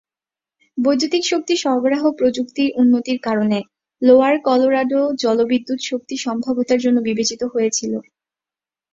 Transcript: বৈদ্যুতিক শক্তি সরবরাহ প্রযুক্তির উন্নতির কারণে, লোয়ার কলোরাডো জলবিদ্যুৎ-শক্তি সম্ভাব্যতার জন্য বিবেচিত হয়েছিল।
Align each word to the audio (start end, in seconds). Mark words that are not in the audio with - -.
বৈদ্যুতিক 0.77 1.23
শক্তি 1.25 1.53
সরবরাহ 1.57 2.03
প্রযুক্তির 2.11 2.69
উন্নতির 2.75 3.19
কারণে, 3.21 3.59
লোয়ার 4.01 4.35
কলোরাডো 4.45 5.01
জলবিদ্যুৎ-শক্তি 5.21 6.15
সম্ভাব্যতার 6.17 6.79
জন্য 6.79 6.97
বিবেচিত 7.07 7.41
হয়েছিল। 7.53 7.93